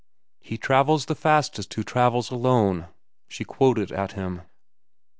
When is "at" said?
3.91-4.13